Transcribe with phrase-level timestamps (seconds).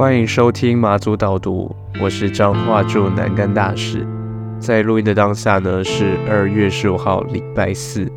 [0.00, 4.06] 欢迎收听马祖导读，我是张化驻南干大使。
[4.58, 8.10] 在录音的当下呢，是二月十五号礼拜四。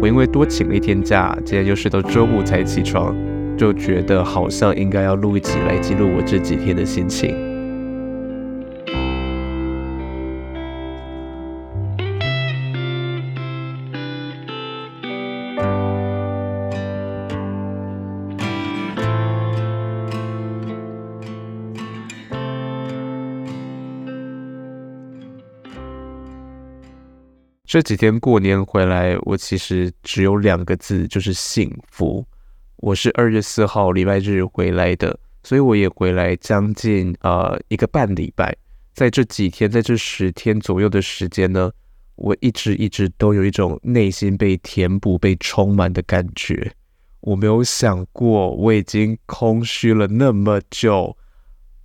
[0.00, 3.14] 我因为多请了一天假，今天又是到周五才起床，
[3.54, 7.51] 就觉得好像应该要录一集来记录我这几天的心情。
[27.72, 32.22] 这几天过年回来，我其实只有两个字，就是幸福。
[32.76, 38.54] 我是二月四号礼拜日回来的，所以我也回来将近呃一个半礼拜。
[38.92, 41.72] 在这几天，在这十天左右的时间呢，
[42.16, 46.70] 我一直一直都有一种内心被填补、被充满的感觉。
[47.20, 51.16] 我没有想过，我已经空虚了那么久。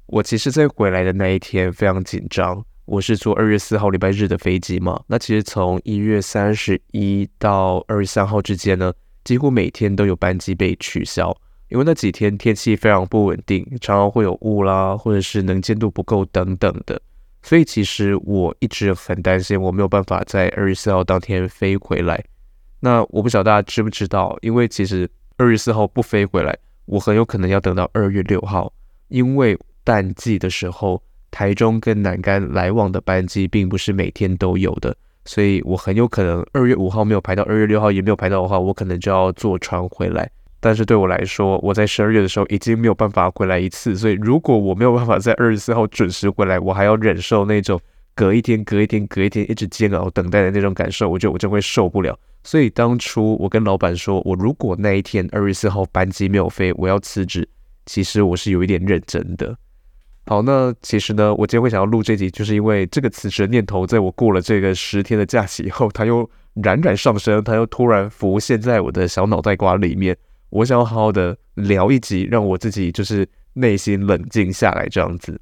[0.08, 2.66] 我其实，在回来的那一天非常紧张。
[2.88, 8.94] 我是坐二月四号礼拜日的飞机嘛，那其实从一月三十一到二月三号之间呢，
[9.26, 11.36] 几乎每天都有班机被取消，
[11.68, 16.98] 因为那几天天气非常不稳定，常常会有雾啦，或者是能见度不够等等的，
[17.44, 22.24] 所以其实我一直很担心我没有办法在二月四号当天飞回来。
[22.80, 28.72] 那我不晓得大家知不知道，因为其实二月四号不飞回来，我很有可能要等到二月六号，
[29.10, 31.04] 因为淡季的时候。
[31.32, 40.30] 台中跟南竿来往的班机并不是每天都有的，所以我很有可能二月五号没有排到，二月六号也没有排到的话，我可能就要坐船回来。
[40.60, 47.80] 但是对我来说，我在十二月的时候已经没有办法回来一次，所以如果我没有办法在二十四号准时回来，我还要忍受那种
[48.16, 52.18] 隔一天、隔一天、隔一天一直煎熬等待的那种感受，我觉得我真会受不了。
[52.44, 57.48] 所以当初我跟老板说，我如果那一天二月四号班机没有飞，我要辞职，
[57.86, 59.56] 其实我是有一点认真的。
[60.30, 70.18] 好，那其实呢，我今天会想要录这集，就是因为这个辞职的念头，在我过了这个十天的假期以后，它又冉冉上升，它又突然浮现在我的小脑袋瓜里面。
[70.50, 75.40] 我想要好好的聊一集，让我自己就是内心冷静下来这样子。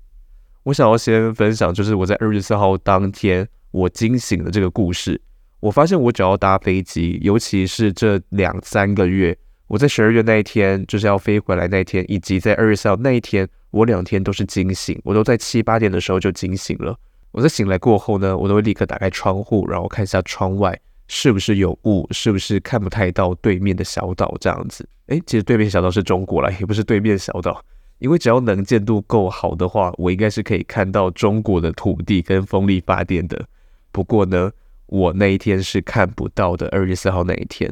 [0.62, 5.20] 我想要先分享，就是我在二月四号当天我惊醒的这个故事。
[5.62, 13.50] 我发现我只要搭飞机，尤其是这两三个月，我在十二月那一天就是要飞回来那一天，以及在二月四号那一天。
[13.76, 16.98] 我两天都是惊醒，我都在七八点的时候就惊醒了。
[17.32, 24.88] 我在醒来过后呢，我都会立刻打开窗户，然后看一下窗外是不是有雾，是不是看不太到对面的小岛这样子。
[25.08, 27.62] 诶，其实对面小岛是中国啦，也不是对面小岛，
[28.00, 33.46] 因为只要能见度够好的话，我应该是可以看到中国的土地跟风力发电的。
[33.92, 34.50] 不过呢，
[34.86, 36.70] 我那一天是看不到的。
[36.70, 37.70] 二月四号那一天，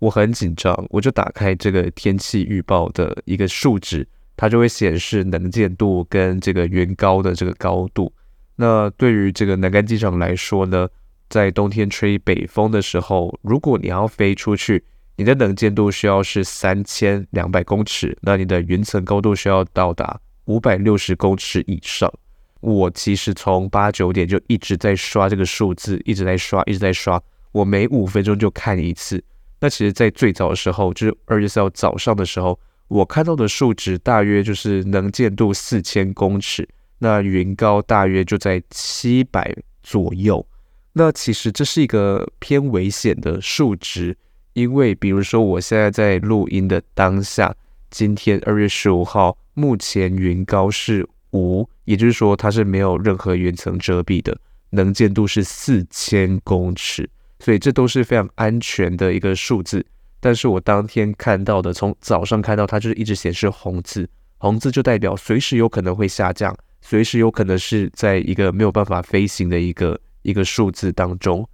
[0.00, 4.04] 我很紧张，我就打开这个天气预报的一个数值。
[4.36, 8.12] 它就会显示能见度跟这个云高的这个高度。
[8.56, 10.88] 那对于这个南干机场来说呢，
[11.28, 14.84] 在冬天吹北风的时候，如果你要飞出去，
[15.16, 22.12] 你的能见度需要是三千两百公尺，那你的云层高度需要到达五百六十公尺以上。
[22.60, 27.20] 我其实从八九点就一直在刷这个数字，一直在刷，一直在刷。
[27.52, 29.22] 我每五分钟就看一次。
[29.60, 32.58] 那其实，在最早的时候，就是二月四号早上的时候。
[32.88, 36.68] 我看到的数值大约就是能见度四千公尺，
[36.98, 40.46] 那云高大约就在七百左右。
[40.92, 44.16] 那其实这是一个偏危险的数值，
[44.52, 47.52] 因为比如说我现在在录音的当下，
[47.90, 54.38] 今天二月十五号，目前云高是无，也就是说它是没有任何云层遮蔽的，
[54.70, 59.84] 能见度是四千公尺，所以这都是非常安全的一个数字。
[60.24, 64.08] 但是我当天看到的，从早上看到它就是一直显示红字，
[64.38, 71.46] 红字就代表随时有可能会下降，随时有可能是在一个没有办法飞行的一个一个数字当中。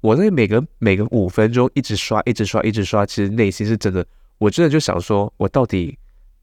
[0.00, 4.04] 我在每个每个五分钟一直刷，一直刷，一直刷，其实内心是真的，
[4.38, 5.96] 我真的就想说，我到底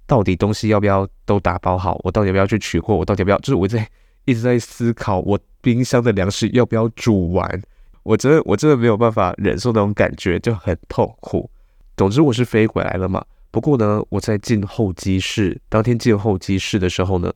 [0.07, 1.99] 到底东西要不要都打包好？
[2.05, 2.95] 我到底要不要去取货？
[2.95, 3.37] 我到底要不要？
[3.39, 3.85] 就是我在
[4.23, 7.61] 一直在思考，我冰箱的粮食要不要煮完？
[8.03, 11.51] 我真的我真的没有办法忍受那种感觉，就很痛苦。
[11.97, 17.33] 总之我是飞回来了嘛，不过呢，我在进候机室，当天进候机室的时候呢，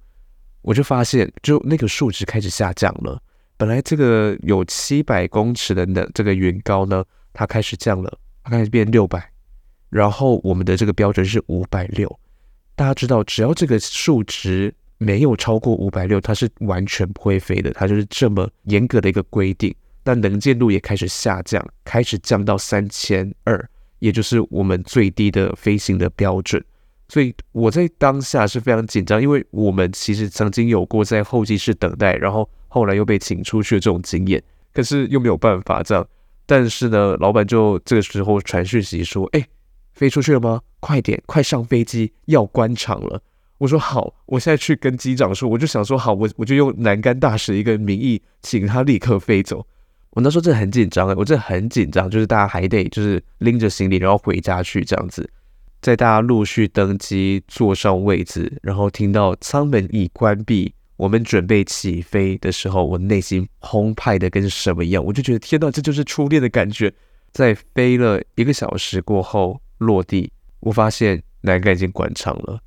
[0.61, 3.21] 我就发现，就那个数值开始下降了。
[3.55, 9.31] 本来这个有七百公尺的那这个云高呢，它开始降了，它开始变六百，
[9.89, 12.19] 然后我们的这个标准是五百六。
[12.75, 19.73] 大家知道，只要这个数值没有超过五百六，它是完全不会飞的，它就是这么严格的一个规定。
[20.03, 23.69] 那能见度也开始下降，开始降到三千二。
[23.99, 26.63] 也就是我们最低的飞行的标准，
[27.07, 34.41] 所以我在当下是非常紧张，因为我们其实曾经有过在候机室等待，然后后来又被请出去的这种经验，
[34.73, 36.05] 可是又没有办法这样。
[36.45, 39.47] 但是呢，老板就这个时候传讯息说：“哎，
[39.93, 40.61] 飞出去了吗？
[40.79, 43.21] 快点，快上飞机，要关场了。”
[43.59, 49.67] 我说：“好，我现在去跟机长说。”我就想说：“好，我我就用南竿大使一个名义，请他立刻飞走。”
[50.11, 55.29] 我那时候真的很紧张，我真的很紧张，就是大家还得就是拎着行李，然后回家去这样子。
[55.81, 60.73] 在大家陆续登机、坐上位置，然后听到舱门已关闭。
[60.97, 66.93] 我们准备起飞的时候，我内心澎湃的跟什么一样，我就觉得天呐，这就是初恋的感觉。
[67.31, 70.29] 在飞了一个小时过后落地，
[70.59, 72.59] 我发现南竿已经关场了，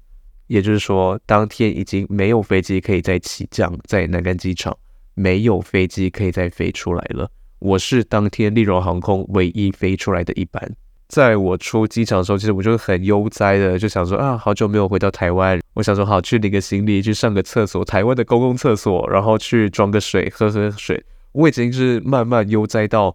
[0.47, 4.75] 也就是说，当天已经没有飞机可以再起降在南竿机场，
[5.15, 7.31] 没有飞机可以再飞出来了。
[7.59, 10.75] 我是当天立荣航空唯一飞出来的一班。
[11.09, 21.05] 在我出机场的时候，其实我就很悠哉的，就想说啊，好久没有回到台湾，我想说好去领个行李，去上个厕所，台湾的公共厕所，然后去装个水，喝喝水。
[21.33, 23.15] 我已经是慢慢悠哉到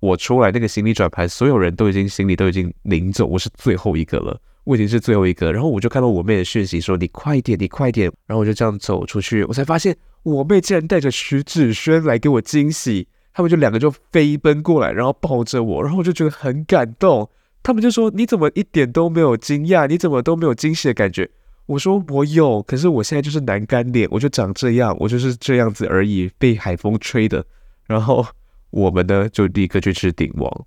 [0.00, 5.52] 我出来那个行李转盘，所有人都已经行李都已经领走，我是最后一个了，我已经是最后一个。
[5.52, 8.10] 然后我就看到我妹的讯息说你快点，你快点。
[8.26, 13.06] 然后我就这样走出去，我才发现我妹竟然带着徐子轩来给我惊喜。
[13.32, 17.28] 他们就两个就飞奔过来，然后抱着我，然后我就觉得很感动。
[17.64, 19.88] 他们就说：“你怎么一点都没有惊讶？
[19.88, 21.28] 你怎么都没有惊喜的感觉？”
[21.66, 27.44] 我说：“我有，可是我现在就是难干脸，我就长这样，我就是这样子而已，被海风吹的。”
[27.88, 28.24] 然后
[28.70, 30.66] 我们呢，就立刻去吃鼎王。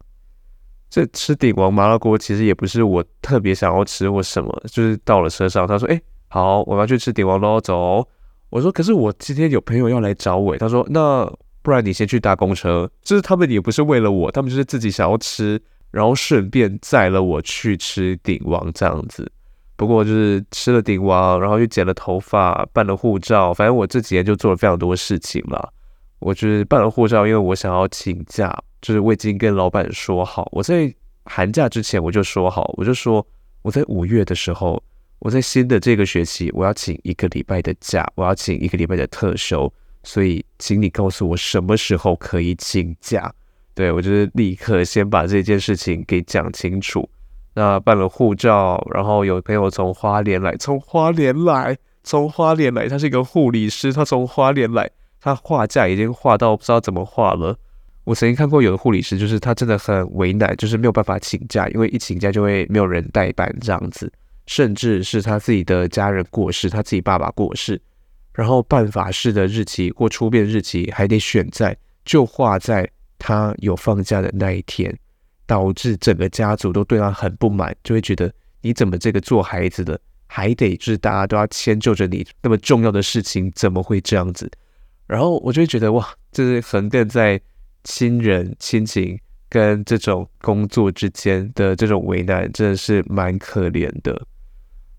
[0.89, 8.07] 这吃鼎王麻辣锅其实也不是我特别想要吃或什么，就是到了车上，他说：“哎，好，我要去吃鼎王喽，走。”
[8.49, 11.31] 我说：“可是我今天有朋友要来找我。”他说：“那。”
[11.63, 15.61] 不然你先去搭公车，就是他们也不是为了我，他们就是自己想要吃，
[15.91, 19.29] 然后顺便载了我去吃鼎王这样子。
[19.75, 25.73] 不过就是吃了鼎王，然后又剪了头发，办了护照，反正我这几天就做了非常多事情了。
[26.19, 28.57] 我就是办了护照，因为我想要请假，
[28.87, 30.89] 就是我已经跟老板说好，我在
[31.25, 33.25] 寒假之前我就说好，我就说
[33.61, 34.81] 我在五月的时候，
[35.19, 39.69] 我在新的这个学期我要请一个礼拜的假，我要请一个礼拜的特休。
[40.05, 43.29] 所以，请你告诉我什么时候可以请假？
[43.75, 47.09] 对，我就是立刻先把这件事情给讲清楚。
[47.55, 54.89] 那办了护照，然后有朋友从花莲来，从花莲来，从花莲来，他是一个护理师，他从花莲来，
[55.19, 57.59] 他画架已经画到不知道怎么画了。
[58.07, 64.09] 我曾经看过有的护理师，就是他真的很为难，就是没有办法请假，因为一请假就会没有人代班这样子，
[64.45, 67.81] 甚至是他自己的家人过世，他自己爸爸过世。
[68.31, 71.75] 然后办法事的日期或出殡日期还得选在，
[72.05, 72.89] 就画在
[73.19, 74.97] 他有放假的那一天，
[75.45, 84.49] 导致整个家族都对他很不满，就会觉得你怎么这个做孩子的还得是大家都要迁就着你，那么重要的事情怎么会这样子？
[85.07, 87.41] 然后我就会觉得哇，这是横亘在
[87.87, 89.17] 亲人亲情
[89.47, 94.21] 跟这种工作之间的这种为难，真的是蛮可怜的。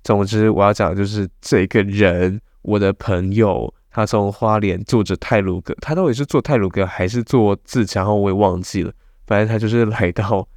[0.02, 2.40] 总之，我要讲的就是这个人。
[2.62, 8.90] 我的朋友，他从花莲坐着泰鲁格，他到底是坐泰鲁格还是坐自强号，我也忘记了。
[9.26, 10.48] 反正他就是来到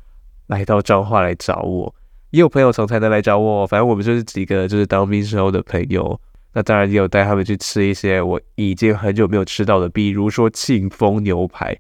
[0.48, 1.94] 来到彰化来找我，
[2.30, 3.68] 也有朋友从台南来找我。
[3.68, 6.20] 反正我们就是几个就是当兵时候的朋友。
[6.54, 11.78] 那当然也有带他们去吃一些我已经很久没有吃到的，比如说庆丰牛排。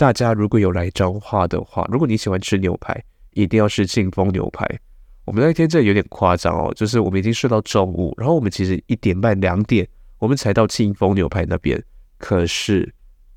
[0.00, 2.98] 大家如果有来彰化的话，如果你喜欢吃牛排，
[3.34, 4.66] 一定要吃庆丰牛排。
[5.26, 9.86] 我们那天真的有点夸张哦，就是我们已经睡到中午，然后我们其实一点半、两点
[10.18, 11.78] 我们才到庆丰牛排那边，
[12.16, 12.90] 可是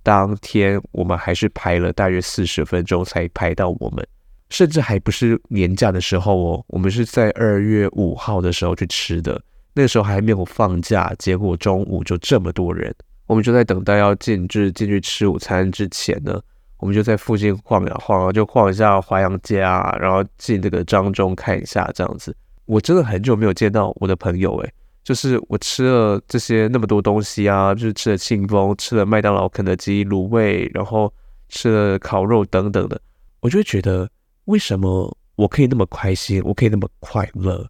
[0.04, 4.08] 当天我们还是排了大约四十分钟才排到我们，
[4.50, 9.44] 甚至还不是年假的时候哦，我们是在二月五号的时候去吃的，
[9.74, 12.96] 那个时候还没有放假，结果中午就这么多人，
[13.28, 16.42] 我们就在等待要进是进去吃午餐之前呢。
[16.84, 22.36] 我们就在附近晃呀晃啊，就晃一下淮阳街啊，然后进这个彰中看一下这样子。
[22.66, 31.14] 我真的很久没有见到我的朋友诶，就是我吃了这些那么多东西啊，就是吃了庆丰，吃了麦当劳、肯德基、卤味，然后
[31.48, 33.00] 吃了烤肉等等的，
[33.40, 34.10] 我就会觉得
[34.44, 37.66] 为什么我可以那么开心，我可以那么快乐？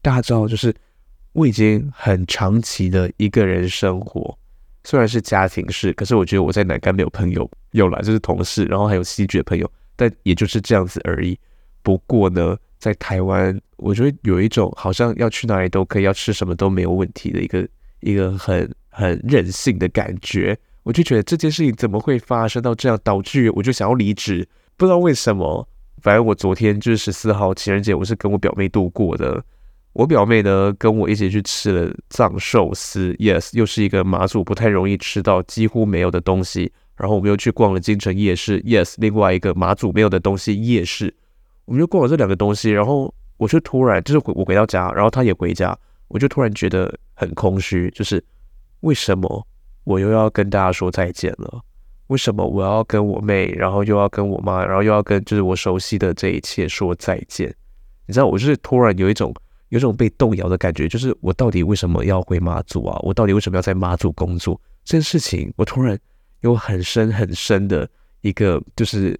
[0.00, 0.74] 大家知道，就是
[1.32, 4.34] 我已经很长期的一个人生活。
[4.86, 11.36] 虽然是家庭式，可是我觉得我在南竿没有朋友，有啦，就是同事，然后还有戏剧的朋友，但也就是这样子而已。
[11.82, 17.66] 不过呢，在台湾，我觉得有一种好像要去哪里都可以，要吃什么都没有问题的一个
[17.98, 20.56] 一个很很任性的感觉。
[20.84, 25.68] 我就觉得这件事情怎么会发生到这样，导致我就想要离职，不知道为什么。
[26.00, 29.42] 反正我昨天就是十四号情人节，我是跟我表妹度过的。
[29.96, 36.70] 我表妹呢跟我一起去吃了藏寿司，yes，又是一个马祖不太容易吃到几乎没有的东西。
[36.96, 41.14] 然后我们又去逛了京城夜市，yes，另外一个马祖没有的东西夜市。
[41.64, 45.74] 我们就逛了这两个东西，然后我就突然就是回我回到家，然后他也回家，
[46.08, 48.22] 我就突然觉得很空虚，就是
[48.80, 49.46] 为什么
[49.84, 51.62] 我又要跟大家说再见了？
[52.08, 57.48] 为什么我要跟我妹，然后又要跟我妈，然后又要跟就是我熟悉的这一切说再见？
[58.06, 59.34] 你知道，我就是突然有一种
[59.68, 62.98] 有种被动摇的感觉，就是我到底为什么要回妈祖啊？
[63.02, 64.60] 我到底为什么要在妈祖工作？
[64.84, 65.98] 这件事情，我突然
[66.40, 67.88] 有很深很深的
[68.20, 69.18] 一个就是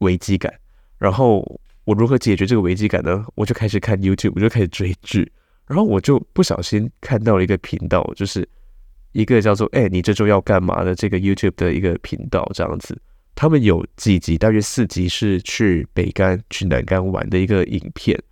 [0.00, 0.52] 危机感。
[0.98, 3.24] 然后我如何解决这个危机感呢？
[3.36, 5.30] 我就开始看 YouTube，我就开始追剧，
[5.66, 8.48] 然后我就不小心看到了一个频道，就是。
[9.12, 13.00] 一个叫做“哎、你这周要干嘛”的这个 YouTube 的一个频道，这样子，
[13.34, 18.22] 他们有几集，大约四集是去北竿、去南竿玩的一个影片。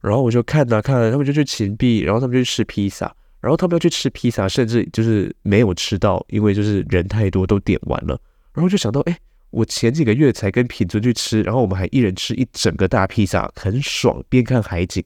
[0.00, 8.20] 然后我就看啊看啊，他们就去芹壁，然后他们就去吃披萨，然后他们要去吃披萨，甚至就是没有吃到，因为就是人太多都点完了。
[8.52, 9.18] 然后就想到，哎、
[9.50, 15.04] 我前几个月才跟品尊去吃，然后我们还一人吃一整个大披萨，很爽，边看海景，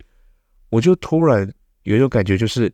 [0.71, 2.73] 我就突然有一种感觉，就是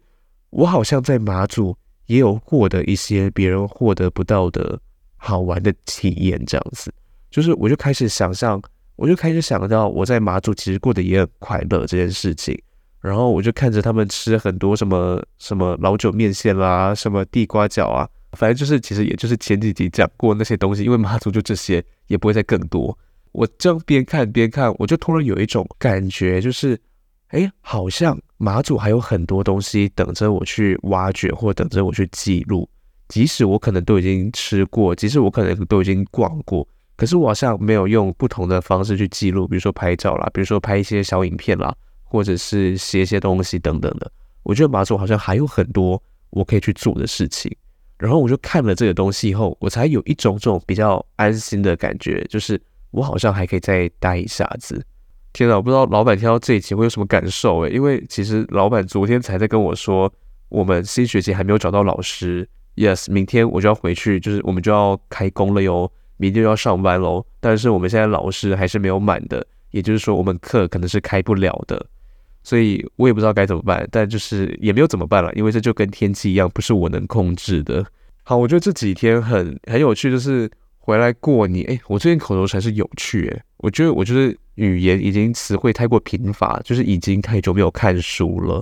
[0.50, 1.76] 我好像在马祖。
[2.08, 4.80] 也有获得一些别人获得不到的
[5.18, 6.90] 好玩的体验，这样子，
[7.30, 8.58] 就是我就开始想象，
[8.98, 12.60] 我就开始想到我在马祖其实过得也很快乐这件事情，
[13.00, 22.98] 然后我就看着他们吃很多什么什么老酒面线啦，什么地瓜饺啊，反正就是其实也就是前几集讲过那些东西，因为马祖就这些，也不会再更多。
[23.30, 26.78] 我这样边看边看，我就突然有一种感觉，就是。
[27.28, 32.66] 哎，好像马祖还有很多东西等着我去挖掘，或等着我去记录。
[33.08, 36.66] 即使我可能都已经吃过，即使我可能都已经逛过，
[36.98, 44.10] 可是我好像没有用不同的方式去记录，比如说拍照啦，比如说拍一些小影片啦，或者是写一些东西等等的。
[44.42, 47.56] 我觉得马祖好像还有很多我可以去做的事情。
[47.98, 54.84] 然后我就看了这个东西以后，我才有一种这种比较安心的感觉，就是我好像还可以再待一下子。
[55.32, 60.12] 天哪，我不知道老板听到这一集会有什么感受诶，因为其实老板昨天才在跟我说，
[60.48, 62.48] 我们新学期还没有找到老师。
[62.74, 67.24] Yes，明天我就要回去，就是我们就要开工了哟，明天要上班喽。
[67.40, 71.86] 但是我们现在老师还是没有满的，也就是说我们课可能是开不了的，
[72.42, 73.88] 所以我也不知道该怎么办。
[73.90, 77.82] 但就是也没有怎么办了，因为这就跟天气一样，不是我能控制的。
[78.22, 81.64] 好，我觉得这几天很很有趣，就是回来过年。
[81.68, 84.36] 诶，我最近口头禅是有趣诶，我觉得我就是。
[84.58, 88.60] 语言已经词汇太过贫乏，就是已经太久没有看书了。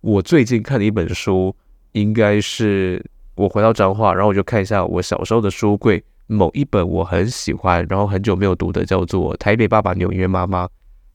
[0.00, 1.54] 我最近看的一本书，
[1.92, 10.66] 应该是我回到彰化，然后我就看一下我小时候的书柜，某一本我很喜欢，然后很久没有读的，叫做《台北爸爸纽约妈妈》。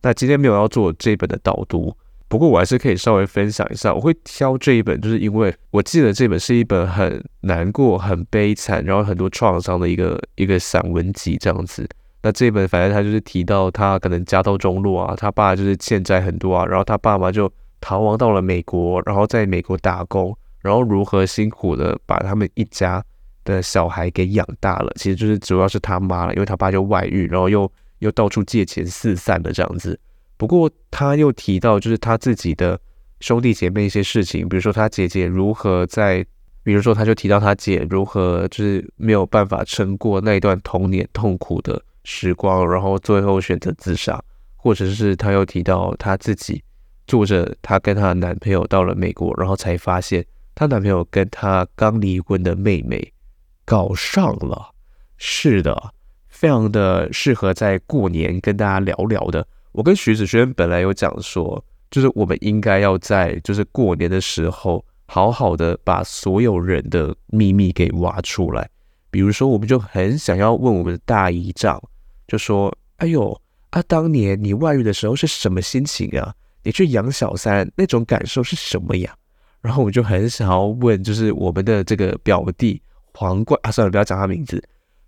[0.01, 1.95] 那今天没有要做这本的导读，
[2.27, 3.93] 不过我还是可以稍微分享一下。
[3.93, 11.87] 我会挑这一本，就是因为我记得这本是一本很难过、很悲惨，然后很多创伤的一个一个散文集这样子。
[12.23, 23.03] 那这本反正他就是提到他可能家道中落啊，他爸就是欠债很多啊，然后他爸妈就逃亡到了美国，然后在美国打工，然后如何辛苦的把他们一家
[23.43, 30.00] 的小孩给养大了，其实就是主要是他妈了，因为他爸就外遇，然后又又到处借钱四散的这样子。
[30.38, 32.79] 不过他又提到就是他自己的
[33.19, 36.25] 兄弟姐妹一些事情，比如说他姐姐如何在，
[36.63, 41.81] 比如说他就提到他姐如何就是没有办法撑过那一段童年痛苦的。
[42.03, 44.19] 时光，然后最后选择自杀，
[44.55, 46.63] 或者是他又提到他自己
[47.05, 53.13] 坐着，他跟他的男朋友到了美国，然后才发现他男朋友跟他刚离婚的妹妹
[53.65, 54.71] 搞上了。
[55.17, 55.93] 是的，
[56.27, 59.45] 非常的适合在过年跟大家聊聊的。
[59.71, 68.69] 我跟徐子轩本来有讲说，就是我们应该要在就是过年的时候，好好的把所有人的秘密给挖出来。
[69.09, 71.81] 比如说，我们就很想要问我们的大姨丈。
[72.27, 73.41] 就说：“哎呦
[73.71, 76.33] 啊，当年你外遇的时候是什么心情啊？
[76.63, 79.13] 你去养小三那种感受是什么呀？”
[79.59, 82.81] 然后我就很想要问，就是我们的这个表弟
[83.21, 84.59] 黄冠啊，算了，不要讲他名字，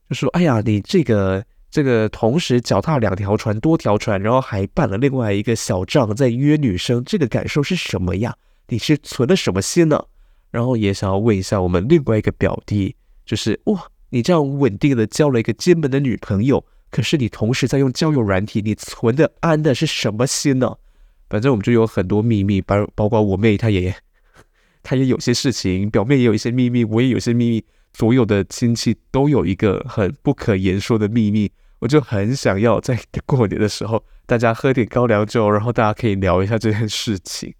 [0.08, 8.36] 就说：“哎呀，你这个这个同时脚踏两条船，多条船，然后还办了另外一个小账在约女生，这个感受是什么呀？
[8.68, 10.00] 你是存了什么心呢？”
[10.52, 16.64] 然后也想要问一下我们另外一个表弟，就是哇，你这样稳定的交了一个金门的女朋友。
[16.92, 20.76] 可是你同时在用交友软体，你存的安的是什么心呢？
[21.28, 23.96] 反正我们就有很多秘密，包包括我妹，她也
[24.84, 31.52] 她也有些事情，表妹也有一些秘密，我也有些秘密，所有的亲戚都有一个很不可言说的秘密。
[31.80, 37.54] 我就很想要在过年的时候，大家喝点高粱酒，然后大家可以聊一下这件事情。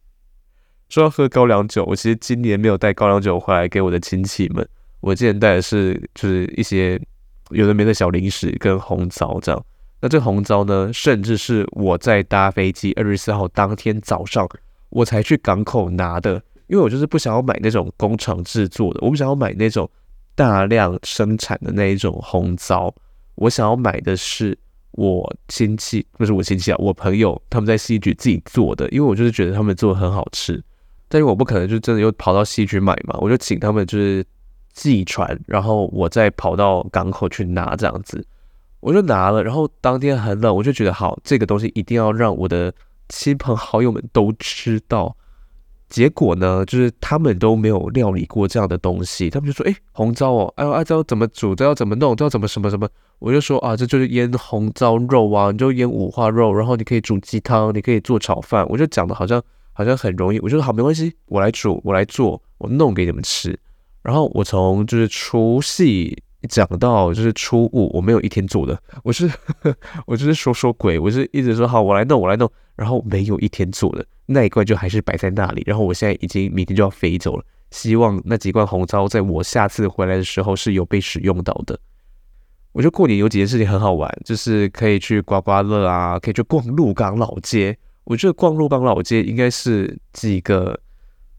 [0.88, 4.66] 说要喝高粱酒，我其实今年没有带高粱酒回来给我的亲戚们，
[5.02, 7.02] 我今年带的是就是一些
[7.50, 9.66] 有的没的小零食跟红枣这样。
[10.00, 14.48] 那这红枣呢，甚至是我在搭飞机二十四号当天早上
[14.90, 16.36] 我才去港口拿的，
[16.68, 19.90] 因为我就是不想要买那种工厂制作的，我不想要买那种
[20.36, 22.94] 大量生产的那一种红糟，
[23.36, 24.58] 我想要买的是
[24.92, 30.64] 我亲戚，不是我亲戚啊，我朋友他们在西局自己做的，因为我就是觉得他们做的很好吃，
[31.08, 34.26] 但是我不可能就真的又跑到西局买嘛，我就请他们就是
[34.74, 38.26] 寄传，然后我再跑到港口去拿这样子。
[38.80, 42.74] 我就拿了，然后当天很冷，我就觉得好，这个东西一定要让我的
[43.08, 45.16] 亲朋好友们都吃到。
[45.94, 51.54] 结果呢，就是他们都没有料理过这样的东西，他们就说：“哎，红糟哦，哎呦，哎，这要怎么煮？
[51.54, 52.16] 这要怎么弄？
[52.16, 59.40] 这要怎么什么什么？”我就说：“啊，这就是腌红糟肉啊，你就腌五花肉，然后你可以煮鸡汤，你可以做炒饭。”我就讲的好像
[59.72, 63.56] 好像很容易，我就说：“好，没关系，我来煮，我来做，我弄给你们吃。”
[64.02, 66.18] 然后我从就是除夕。
[66.50, 69.32] 讲到就是初五，我没有一天做的，我是
[70.06, 81.80] 我就是说说鬼，我是一直说好，我来弄，我来弄，然后没有一天做的那一罐就还是摆在那里，然后我现在已经明天就要飞走了，希望那几罐红糟在我下次回来的时候是有被使用到的。
[82.72, 87.78] 我觉得过年有几件事情很好玩，就是可以去刮刮乐啊，可以去逛鹿港老街。
[88.06, 90.80] 我觉得逛鹿港老街应该是几个。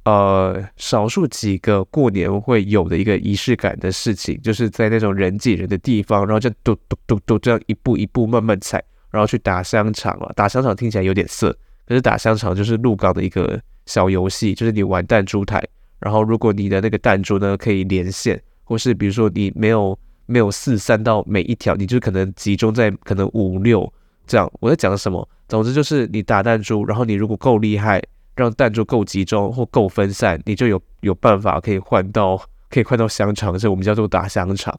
[0.07, 10.31] 呃，少数几个过年会有的一个仪式感的事情，就是在那种人挤人的地方，然后就嘟嘟嘟嘟这样一步一步慢慢踩，然后去打香肠了。
[10.37, 15.63] 打香肠听起来有点色，可是打香肠就是鹿港的一个小游戏，就是你玩弹珠台，
[16.01, 23.93] 然后如果你的那个弹珠呢可以连线，或是比如说你没有没有四散到每一条，你就可能集中在可能五六
[24.27, 24.51] 这样。
[24.61, 25.29] 我在讲什么？
[25.49, 28.03] 总之就是你打弹珠，然后你如果够厉害。
[28.37, 32.37] 让弹珠够集中或够分散，你就有有办法可以换到
[32.69, 34.77] 可以换到香肠，所以我们叫做打香肠。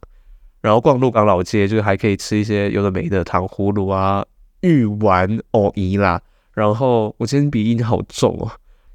[0.60, 4.26] 然后逛鹿港老街，就是还可以吃一些有的没的糖葫芦啊、
[4.60, 6.22] 玉丸、藕姨啦。
[6.56, 8.50] 然后我今天鼻音好重哦，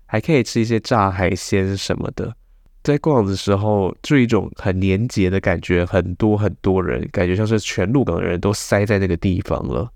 [0.06, 2.34] 还可以吃一些炸海鲜什么的。
[2.82, 9.88] 在逛的时候，就一种很廉洁的感觉，很多很多人，感觉像是全鹿港的人都塞在那个地方了。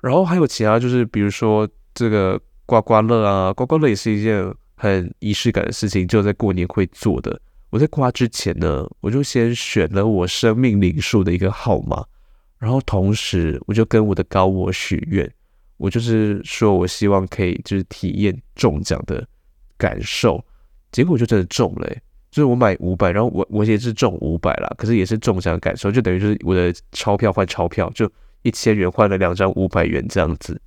[0.00, 2.40] 然后还有其他，就是比如说这个。
[2.68, 4.44] 刮刮乐啊，刮刮乐也是一件
[4.76, 7.40] 很仪式感的事情，就在过年会做的。
[7.70, 12.04] 我在刮之前呢，我就先选了我生命灵数的一个号码，
[12.58, 15.26] 然后同时我就跟我的高我许愿，
[15.78, 19.26] 我就是说我希望可以就是体验中奖的
[19.76, 20.44] 感受，
[20.92, 21.88] 结果就真的中了，
[22.30, 28.10] 就是我买五百，然后我我也是中五百啦，可是也是中奖的感受，就等于就是我的钞票换钞票，就
[28.42, 30.60] 一千元换了两张五百元这样子。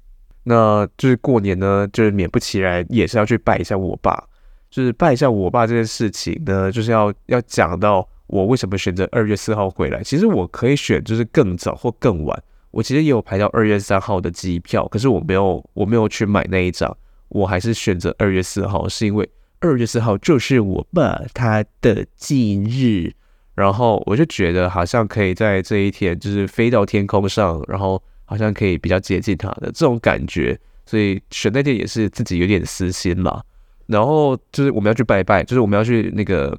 [0.43, 4.27] 那就是过年呢，就是勉不其然也是要去拜一下我爸，
[4.71, 10.01] 就是拜一下我爸这件事情呢，就是要要讲到我为什么选择二月四号回来。
[10.01, 16.97] 其实我可以选就是更早或更晚，我其实也有排到二月三号的机票，可是我没有我没有去买那一张，
[17.29, 19.29] 我还是选择二月四号，是因为
[19.59, 23.13] 二月四号就是我爸他的忌日，
[23.53, 28.01] 然后我就觉得好像可以在这一天就是飞到天空上，然后。
[28.23, 33.43] 好像可以比较接近他的这种感觉，所以选那天也是自己有点私心啦。
[33.87, 36.57] 然后就是我们要去拜拜，就是我们要去那个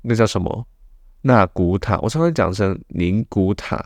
[0.00, 0.66] 那叫什么
[1.20, 3.84] 纳古塔，我常常讲成宁古塔。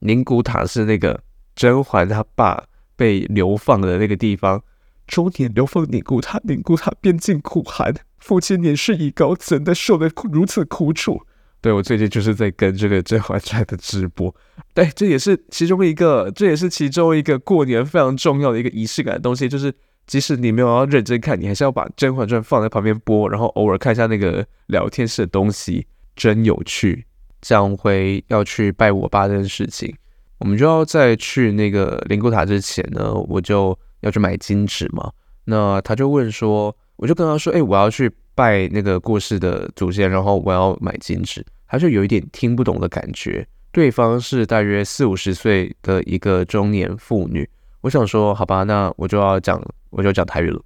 [0.00, 1.22] 宁古塔是那个
[1.54, 2.64] 甄嬛她爸
[2.96, 4.62] 被流放的那个地方。
[5.06, 11.20] 终年流放宁古塔，宁古塔边境苦寒，父亲年事已高，怎奈受得如此苦楚？
[11.60, 14.32] 对，我最近就是在跟这个《甄嬛传》的直播，
[14.72, 19.74] 对，这也是其中一个，这也是其中一个过年非常重要的一个仪式感的东西，就是
[20.06, 27.04] 即使你没有要认真看，你还是要把《甄嬛传》放在旁边播，然后偶尔看一下那个聊天室的东西，真有趣。
[27.40, 29.94] 这样会要去拜我爸这件事情，
[30.38, 35.10] 我们就要在去那个灵骨塔之前呢，我就要去买金纸嘛。
[35.44, 38.10] 那他就问说，我就跟他说，哎，我要去。
[38.32, 43.46] 拜那个过世的祖先，然后我要买金纸，他就有一点听不懂的感觉。
[43.70, 47.46] 对方是大约四五十岁的一个中年妇女。
[47.82, 50.58] 我想说，好吧，那我就要讲，我就讲台语了。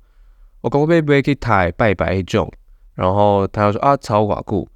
[0.60, 2.48] 我讲要买去台拜拜一种，
[2.94, 4.68] 然后他就说啊，超寡固，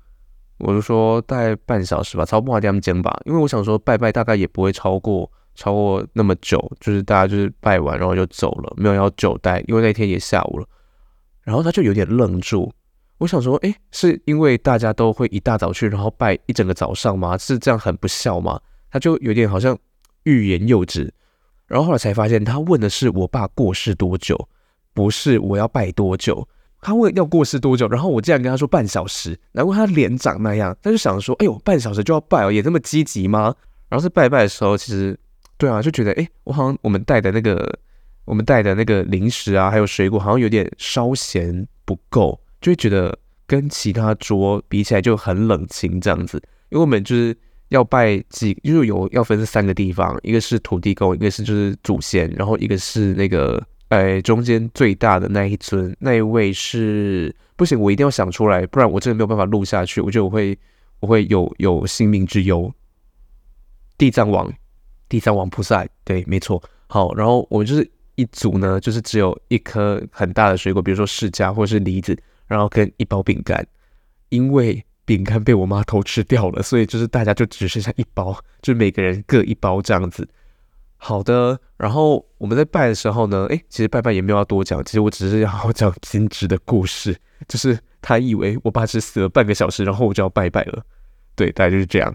[0.59, 10.67] 我就说大概半小时吧，超不花点钟吧，因为我想说拜拜大概也不会超过超过那么久，就是大家就是拜完然后就走了，没有要久待，因为那天也下午了。
[11.43, 12.73] 然后他就有点愣住。
[13.19, 17.37] 我想说，诶，是因为大家都会一大早去，然后拜一整个早上吗？
[17.39, 18.61] 是这样很不孝吗？
[18.91, 19.77] 他就有点好像
[20.25, 21.13] 欲言又止，
[21.67, 24.49] 然后后来才发现，他问的是我爸过世多久，
[24.95, 26.47] 不是我要拜多久。
[26.81, 30.77] 他问要过世多久，然后我竟然跟他说半小时，难怪他脸长那样。
[30.81, 33.55] 他就想说，哎呦，半小时就要拜哦，也这么积极吗？
[33.89, 35.19] 然后在拜拜的时候，其实
[35.57, 37.79] 对啊，就觉得哎，我好像我们带的那个，
[38.25, 46.41] 我们带的那个零食啊，还有水果，好像有点稍嫌不够，就会觉得跟其他桌比起来就很冷清这样子。
[46.69, 47.37] 因为我们就是
[47.71, 53.61] 要拜几，就是有要分三个地方，一个是土地公，一个是就是祖先，然后一个是那个。
[53.89, 60.01] 哎，中间最大的那一尊，那一位是不行，我一定要想出来，不然我真的没有办法录下去。
[60.01, 60.59] 我觉得我会，
[61.01, 62.71] 我会有有性命之忧。
[63.97, 64.53] 地藏王，
[65.09, 66.63] 地藏王菩萨，对，没错。
[66.87, 73.67] 好，然后我们就是一组呢，就是只有一颗很大的水果，比如说释迦或是梨子，然后跟一包饼干。
[74.29, 80.29] 因为饼干被我妈偷吃掉了，所以就是大家就只剩下一包，就每个人各一包这样子。
[81.01, 90.85] 好的，然后我们在拜的时候呢，诶，其实拜拜也没有要多讲，其实我只是要好讲金枝的故事， 就是他以为我爸只死了半个小时，然后我就要拜拜了，
[91.37, 92.13] 对，大概就是这样。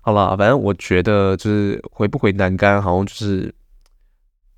[0.00, 3.52] 好了，反正我觉得就是回不回南竿，好像就是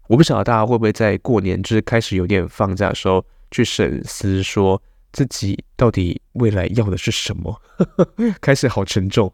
[0.09, 4.81] 我不晓得大家会不会在过年就是开始有点放假的时候去审思，说
[5.12, 7.59] 自己到底未来要的是什么，
[8.42, 9.33] 开始好沉重，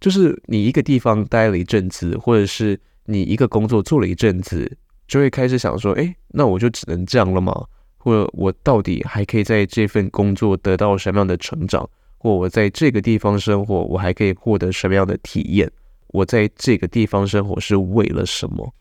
[0.00, 2.78] 就是你一个地方待了一阵子，或者是。
[3.10, 7.52] 你一个工作做了一阵子，就会开始想说：“诶，那我就只能这样了吗？
[7.98, 11.90] 或者我到底还可以在这份工作得到什么样的成长？
[12.18, 15.68] 或我在这个地方生活，我还可以获得什么样的体验？
[16.08, 18.72] 我在这个地方生活是为了什么？”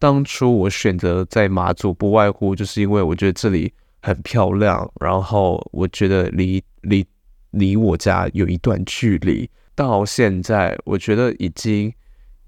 [0.00, 7.04] 当初我选择在马祖，不外乎就是因为我觉得这里很漂亮，然后我觉得离离
[7.50, 9.48] 离我家有一段距离。
[9.74, 11.92] 到现在，我觉得已经。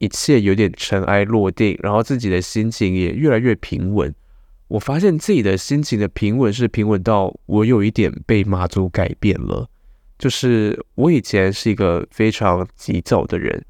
[0.01, 4.13] 一切有点尘埃落定，然后自己的心情也越来越平稳。
[4.67, 9.69] 我发现自己的心情的平稳是平稳到我有一点被马祖改变了。
[10.19, 13.63] 就是我以前是一个非常急躁的人，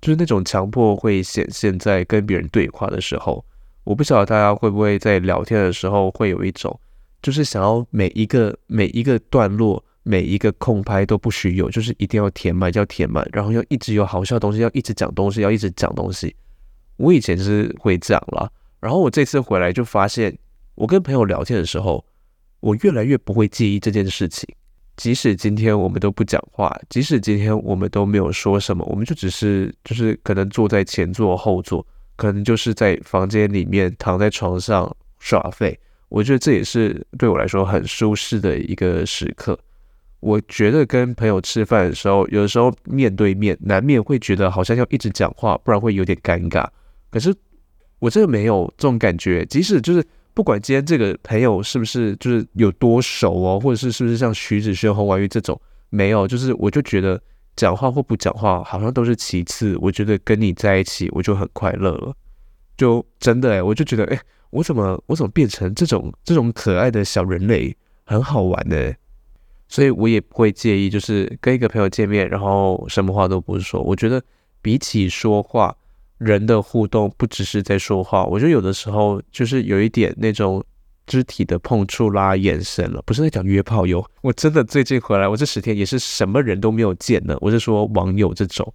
[0.00, 3.44] 就是那种强迫会显现在跟别人对话的时候。
[3.84, 6.80] 我不晓得大家会不会在聊天的时候会有一种，
[7.20, 9.84] 就是想要每一个每一个段落。
[10.04, 16.36] 每一个空拍都不许有，就是一定要填满，要填满，然后要一直有好笑的东西，要一直讲东西，要一直讲东西。
[16.96, 18.48] 我以前是会这样啦，
[18.80, 20.36] 然后我这次回来就发现，
[20.76, 22.04] 我跟朋友聊天的时候，
[22.60, 24.48] 我越来越不会介意这件事情。
[24.96, 35.76] 即使今天我们都不讲话，即使今天我们都没有说什么，我们就只是就是可能坐在前座后座，可能就是在房间里面躺在床上耍废。
[36.10, 39.58] 我觉得这也是对我来说很舒适的一个时刻。
[40.24, 46.66] 我觉得跟朋友吃饭的时候，有的时候面对面，难免会觉得好像要一直讲话，不然会有点尴尬。
[47.10, 47.34] 可是
[47.98, 55.60] 我真的没有这种感觉，即使就是不管今天这个朋友是不是就是有多熟哦，或者是是不是像徐子轩、洪婉玉这种，
[55.90, 57.20] 没有，就是我就觉得
[57.54, 59.76] 讲话或不讲话好像都是其次。
[59.78, 62.14] 我觉得跟你在一起，我就很快乐了，
[62.78, 68.76] 就真的诶，我就觉得诶，我怎么我怎么变成这种这种可爱的小人类，很好玩呢。
[69.66, 73.80] 所以我也不会介意，就是跟一个朋友见面，然后什么话都不说。
[73.82, 74.22] 我觉得
[74.62, 75.74] 比起说话，
[76.18, 78.24] 人的互动不只是在说话。
[78.24, 80.62] 我觉得有的时候就是有一点那种
[81.06, 84.04] 肢体的碰触啦、眼神了，不是在讲约炮哟。
[84.22, 87.36] 我真的最近回来，我这十天也是什么人都没有见呢。
[87.40, 88.72] 我是说网友这种，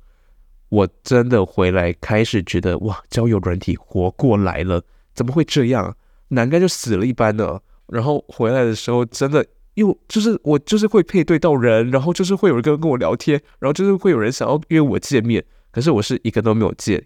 [0.69, 5.95] 我真的回来开始觉得哇，交友软体活过来了，怎么会这样？
[6.29, 7.59] 难该就死了一般呢。
[7.87, 9.45] 然后回来的时候真的。
[9.79, 17.01] 因为就是我就是会配对到人，然后就是会有人跟跟我聊天，然后就是会有人想要约我见面，可是我是一个都没有见。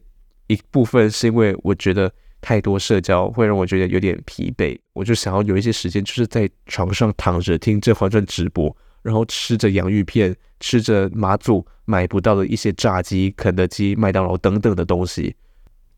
[0.47, 15.35] 一部分是因为我觉得太多社交会让我觉得有点疲惫，我就想要有一些时间就是在床上躺着听《甄嬛传》直播，然后吃着洋芋片，吃着马祖买不到的一些炸鸡、肯德基、麦当劳等等的东西。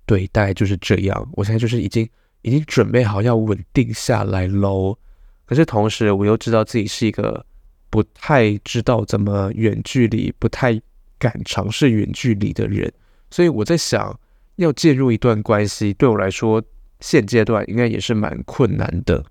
[0.06, 1.26] 对，大概就是这样。
[1.36, 2.06] 我现在就是已经
[2.42, 4.98] 已经准备好要稳定下来喽。
[5.46, 7.46] 可是同时，我又知道自己是一个
[7.92, 10.82] 不太知道怎么远距离、不太
[11.20, 12.92] 敢尝试远距离的人，
[13.30, 14.20] 所以我在想，
[14.56, 16.62] 要进入一段关系，对我来说，
[17.00, 19.24] 现阶段应该也是蛮困难的。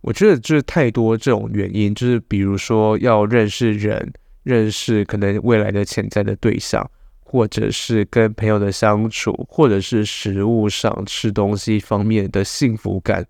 [0.00, 4.12] 我觉得就是太多这种原因，就是比如说要认识人、
[4.42, 13.26] 认识可能未来的潜在的对象，或者是跟朋友的相处，或者是食物上吃东西方面的幸福感，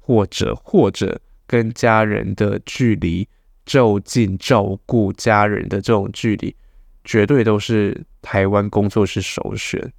[0.00, 1.20] 或者或者。
[1.46, 3.28] 跟家人的距离，
[3.64, 6.54] 就近照顾家人的这种距离，
[7.04, 9.92] 绝对都是台湾工作是首选。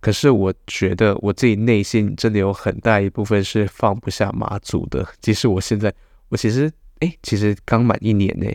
[0.00, 5.04] 可是我觉得我自己内心真的有很大一部分是放不下马祖的。
[5.20, 5.92] 即使我现在，
[6.28, 6.70] 我其实
[7.00, 8.46] 哎，其实刚满一年呢。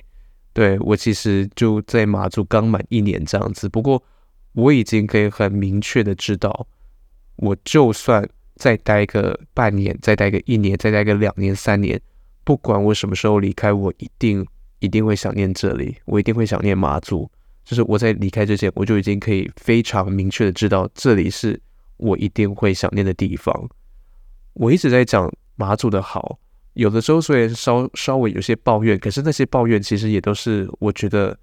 [0.54, 3.68] 对，我其实就在马祖刚满一年这样子。
[3.68, 4.02] 不过
[4.54, 6.68] 我已经可以很明确的知道，
[7.38, 12.00] 我就算再待个半年，再待个一年，再待个两年、三年，
[12.44, 14.46] 不管我什么时候离开，我一定
[14.80, 17.30] 一定会想念这里，我一定会想念马祖。
[17.64, 21.62] 就是我在离开之前，我就已经可以非常明确的知道，这里是
[21.98, 23.70] 我一定会想念的地方。
[24.54, 26.40] 我一直在讲马祖的好。
[26.74, 31.38] 有的时候虽然稍稍微有些抱怨，可是那些抱怨其实也都是我觉得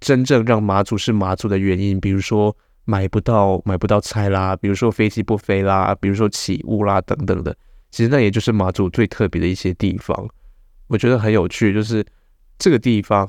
[0.00, 2.00] 真正让马祖是马祖的原因。
[2.00, 7.56] 比如说买不到买不到菜啦，比如说飞机不飞啦，比如说起雾啦等等的。
[7.96, 10.28] 其实那也就是马祖最特别的一些地方。
[10.86, 12.04] 我觉得很有趣，就是
[12.58, 13.26] 这个地方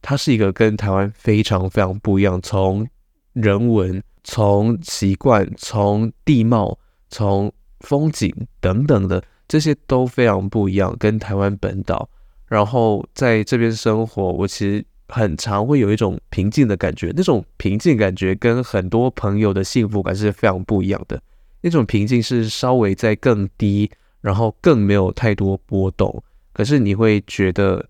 [0.00, 2.88] 它是一个跟台湾非常非常不一样，从
[3.34, 6.78] 人文、从习惯、从地貌、
[7.10, 9.22] 从风景等等的。
[9.46, 12.08] 这些都非常不一样，跟台湾本岛。
[12.46, 17.12] 然后在这边生活，我其实很常会有一种平静的感觉。
[17.14, 21.20] 那种平静感觉跟很多朋友的幸福感是非常不一样的。
[21.60, 26.22] 那种平静是稍微在更低，然后更没有太多波动。
[26.52, 27.88] 可是你会觉得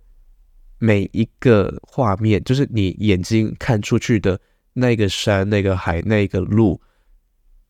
[0.78, 4.40] 每一个画面，就是你眼睛看出去的
[4.72, 6.80] 那个山、那个海、那个路，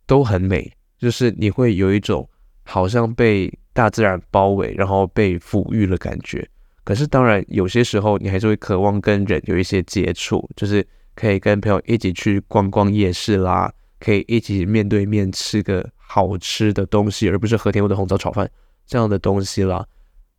[0.06, 0.72] 都很美。
[0.98, 2.28] 就是你会有一种
[2.62, 6.46] 好像被大自然包围，然后被抚育的感觉。
[6.84, 18.50] 可是当然，有些时候你还是会渴望跟人有一些接触，就是可以跟朋友一起去逛逛夜市啦，可以一起面对面吃个好吃的东西，而不是和田屋的红枣炒饭
[18.86, 19.86] 这样的东西啦。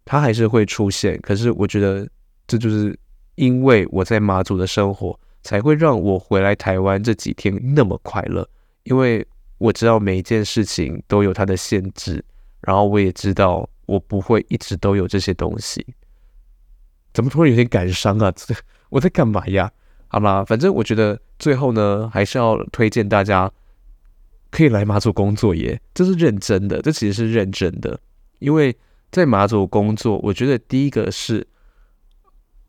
[0.04, 1.18] 它还是会出现。
[1.22, 2.06] 可是我觉得
[2.48, 2.98] 这就是
[3.36, 8.46] 因为我在马祖的生活，才会让我回来台湾这几天那么快乐，
[8.84, 9.26] 因为
[9.60, 12.26] 我知道每一件事情都有它的限制。
[12.62, 15.86] 然后我也知道，我不会一直都有这些东西。
[17.14, 18.32] 怎么突然有点感伤啊？
[18.32, 18.54] 这
[18.90, 19.72] 我在干嘛呀？
[20.08, 23.52] 好啦，反正我觉得最后呢，还是要推荐大家
[24.50, 25.78] 可以来马祖工作耶。
[25.94, 28.00] 这是认真的，这其实是认真的。
[28.40, 28.74] 因为
[29.12, 31.46] 在马祖工作，我觉得第一个是，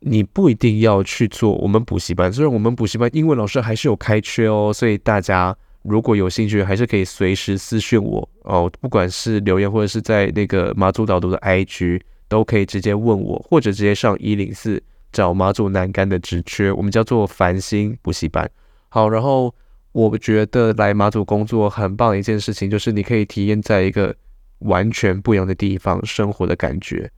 [0.01, 5.57] 你不一定要去做我们补习班，虽然我们补习班英文老师还是有开缺哦，所以大家。
[5.85, 14.81] 如果有兴趣，还是可以随时私讯我哦，不管是留言或者是在那个马祖导读的 IG，都可以直接问我，或者直接上一零四
[15.11, 18.49] 找马祖南竿的职缺，我们叫做繁星补习班。
[18.95, 19.55] 好，然后
[19.93, 24.15] 我觉得来马祖工作很棒的一件事情，就是你可以体验在一个
[24.59, 27.11] 完全不一样的地方生活的感觉，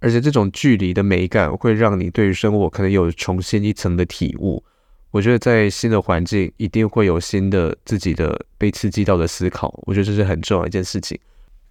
[0.00, 4.64] 而且这种距离的美感会让你对于生活可能有重新一层的体悟。
[5.10, 11.18] 我觉得在新的环境一定会有新的自己的被刺激到的思考，我觉得这是很重要一件事情。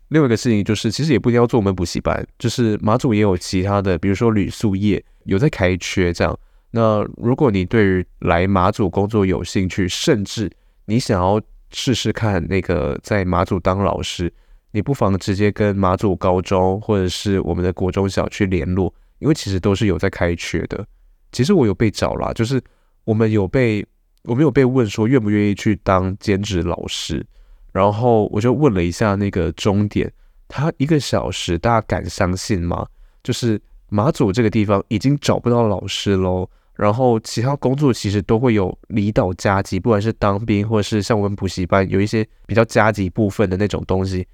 [0.10, 6.40] 另外一个事情就是，其实也不一定要做我们补习班，就是马祖也有其他的，比如说旅宿业有在开缺这样。
[6.72, 10.52] 那如果你对于来马祖工作有兴趣，甚至
[10.86, 14.32] 你想要试试看那个在马祖当老师，
[14.72, 20.86] 你不妨直接跟马祖高中或者是我们的国中小去联络，因为其实都是有在开缺的。
[21.32, 22.62] 其实我有被找啦，就是。
[23.08, 23.88] 我们有被
[24.24, 27.26] 我们有被问说愿不愿意去当兼职老师，
[27.72, 30.12] 然后我就问了一下那个钟点，
[30.50, 32.86] 他一个小时，大家敢相信吗？
[33.24, 44.28] 就是马祖这个地方已经找不到老师喽，然后其他工作其实都会有离岛加急，不管是当兵或者是像我们补习班有一些比较加急部分的那种东西，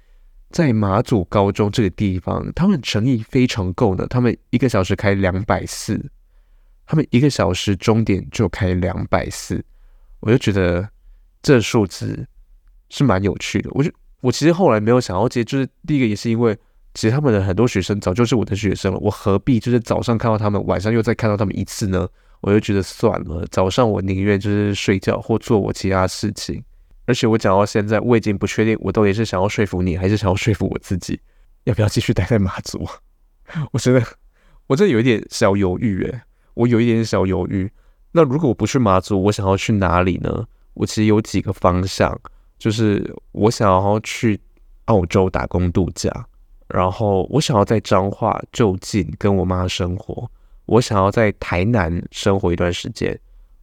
[0.50, 6.00] 在马祖高中这个地方，他们诚意非常够的，他们一个小时开两百四。
[6.86, 9.64] 他们一个小时终点就开两百四，
[10.20, 10.86] 我就觉得
[11.40, 12.26] 这数字
[12.90, 13.70] 是蛮有趣的。
[13.72, 16.54] 我就我其实后来没有想要接，就是第一个也是因为，
[16.92, 22.06] 其实他们的很多学生早就是我的学生了，我何必就是早上看到他们，晚上又再看到他们一次呢？
[22.44, 26.62] 我就觉得算了，早上我宁愿就是睡觉或做我其他事情。
[27.06, 31.18] 而且我讲到现在，我已经不确定我到底是想要说服你，还是想要说服我自己，
[31.64, 32.86] 要不要继续待在马祖？
[33.72, 34.06] 我真的，
[34.66, 36.20] 我真的有一点小犹豫诶。
[36.52, 37.70] 我有一点小犹豫，
[38.12, 40.46] 那如果我不去马祖，我想要去哪里呢？
[40.74, 42.20] 我其实有几个方向，
[42.58, 44.38] 就是我想要去
[44.84, 46.10] 澳洲打工度假，
[46.68, 50.30] 然后我想要在彰化就近跟我妈生活，
[50.66, 53.18] 我想要在台南生活一段时间，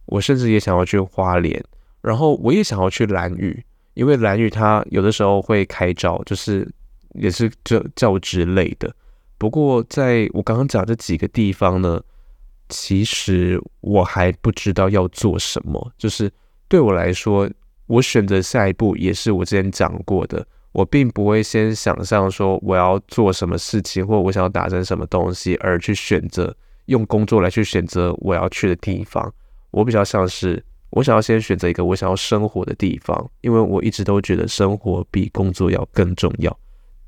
[0.06, 1.62] 我甚至也想要去花莲，
[2.00, 6.70] 然后我也想要去兰屿，因为兰屿它有的时候会开招，就是
[7.14, 8.94] 也是教教职类的。
[9.38, 12.00] 不过在我刚刚讲这几个地方呢。
[12.68, 16.32] 其实我还不知道要做什么，就是
[16.68, 17.46] 对我来说，
[17.86, 29.32] 我选择下一步也是我之前讲过的，我并不会先想象说我要做什么事情，或我想要达成什么东西，而去选择用工作来去选择我要去的地方。
[29.70, 36.56] 我比较像是我想要先选择一个我想要生活的地方，因为我一直都觉得生活比工作要更重要。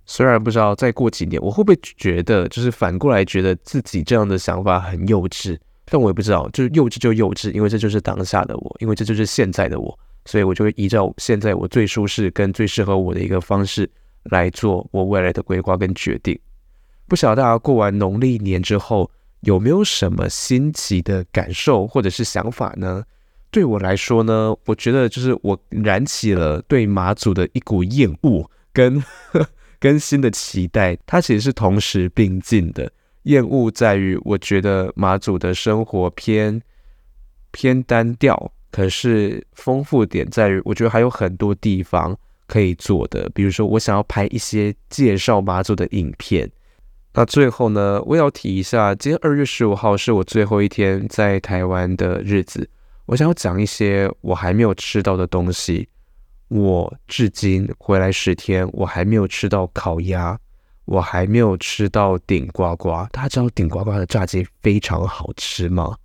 [0.06, 9.98] 虽然不知道再过几年我会不会觉得，就是反过来觉得自己这样的想法很幼稚，但我也不知道，就是幼稚就幼稚，因为这就是当下的我，因为这就是现在的我。
[10.26, 13.90] 所以我就会依照现在我最舒适跟最适合我的一个方式
[14.24, 16.38] 来做我未来的规划跟决定。
[17.06, 19.10] 不晓得大家过完农历年之后
[19.44, 23.04] 有没有什么新奇的感受或者是想法呢？
[23.50, 29.02] 对我来说呢，我觉得就是我燃起了对马祖的一股厌恶跟
[29.78, 32.90] 跟新的期待，它其实是同时并进的。
[33.24, 36.61] 厌恶在于我觉得马祖的生活偏
[37.52, 38.52] 偏单调。
[38.70, 42.16] 可是丰富点在于，我觉得还有很多地方
[42.48, 46.50] 可以做的，比如说我想要拍一些介绍马祖的影片。
[47.16, 52.68] 那最后呢，我也要提一下，今天二月十五号是我最后一天在台湾的日子，
[53.07, 55.88] 我想要讲一些我还没有吃到的东西。
[56.48, 60.37] 我至今回来十天，我还没有吃到烤鸭，
[60.87, 63.07] 我还没有吃到顶呱呱。
[63.12, 65.96] 大家知道顶呱呱的炸鸡非常好吃吗？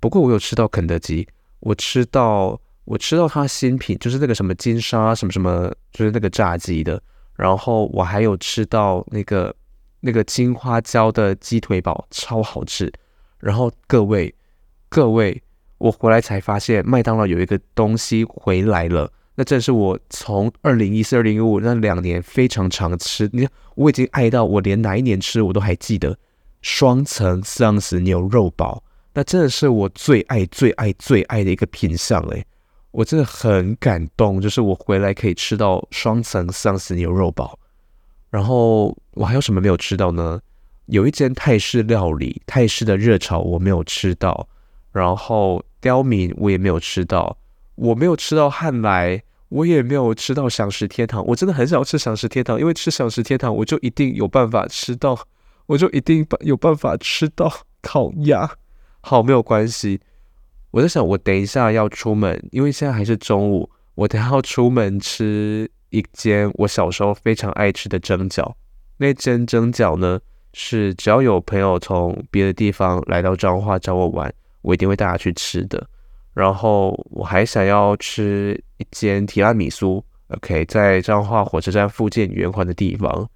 [0.00, 1.26] 不过我有吃到肯德基。
[1.60, 7.02] 我吃到，我吃到它新品，就是那个什么金沙什么什么，就是那个炸鸡的。
[7.36, 9.54] 然后我还有吃到那个
[10.02, 12.92] 那个金花椒的鸡腿堡，超好吃。
[13.38, 14.34] 然后各位
[14.88, 15.42] 各位，
[15.78, 23.30] 我回来才发现麦当劳有一个东西回来了，那正是我从二零一四、二零一五那两年非常常吃。
[23.32, 26.18] 你看，我已经爱到我连哪一年吃我都还记得，
[26.60, 28.84] 双层桑斯牛肉堡。
[29.14, 32.44] 那真的是我最爱、最爱、最爱的一个品项诶，
[32.90, 37.58] 我真的很感动，就是我回来可以吃到双层桑斯牛肉堡。
[38.32, 40.40] 然后我还有什么没有吃到呢？
[40.86, 44.48] 有一间泰式料理，泰式的热炒我没有吃到，
[44.90, 47.36] 然后刁民我也没有吃到，
[47.74, 51.22] 我没有吃到汉来，我也没有吃到饗食天堂。
[51.26, 55.18] 我真的很想要吃饗食天堂，因为吃饗食天堂我就一定有办法吃到，
[55.66, 58.50] 我就一定有办法吃到 烤鸭。
[59.02, 60.00] 好，没有关系。
[60.70, 63.70] 我在想，我等一下要出门，因为现在还是中午。
[63.94, 68.52] 我等下要出门吃一间我小时候非常爱吃的蒸饺。
[68.96, 70.18] 那间蒸饺呢，
[70.52, 75.88] 是只要有朋友从别的地方来到彰化找我玩，我一定会带他去吃的。
[76.34, 83.28] 然后我还想要吃一间提拉米苏，OK，在彰化火车站附近圆环的地方。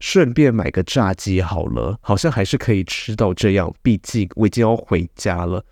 [0.00, 3.72] 顺便买个炸鸡好了，好像还是可以吃到这样。
[3.80, 5.64] 毕竟我已经要回家了。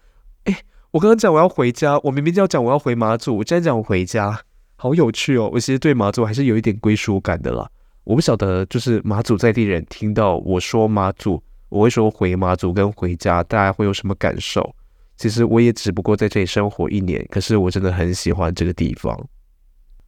[0.45, 0.57] 诶，
[0.93, 4.41] 我刚刚讲我要回家，我明明就要讲我要回马祖，我现在讲我回家，
[4.83, 5.49] 好有趣哦。
[5.53, 7.71] 我其实对马祖还是有一点归属感的啦。
[8.03, 14.75] 我不晓得，就是马祖在地人听到我说马祖，我会说回马祖跟回家，大家会有什么感受？
[15.17, 19.17] 其实我也只不过在这里生活一年，可是我真的很喜欢这个地方。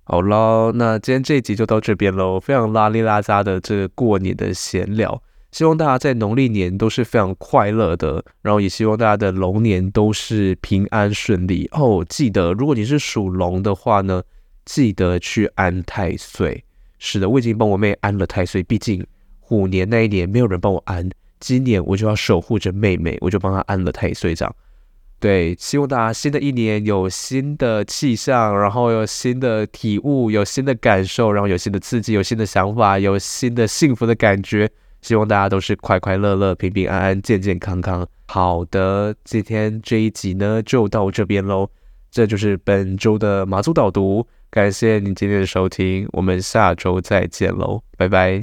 [0.02, 2.40] 好了，那今天这一集就到这边喽。
[2.40, 12.04] 非常拉里拉杂的这个过年的闲聊，希望大家在农历年都是非常快乐的，然后也希望大家的龙年都是平安顺利哦。
[12.08, 14.20] 记得，如果你是属龙的话呢，
[14.64, 16.64] 记得去安太岁。
[16.98, 19.06] 是的，我已经帮我妹安了太岁，毕竟
[19.40, 24.56] 虎年那一年没有人帮我安，今年我就要守护着妹妹，我就帮她安了太岁这样。
[25.20, 34.70] 对，希望大家新的一年有新的气象，然后有新的体悟，有新的感受，然后有新的刺激，有新的想法，有新的幸福的感觉。
[35.02, 38.06] 希望大家都是快快乐乐、平平安安、健健康康。
[38.26, 41.68] 好的，今天这一集呢就到这边喽，
[42.10, 44.26] 这就是本周的马祖导读。
[44.54, 48.40] 感谢你今天的收听，我们下周再见喽，拜拜。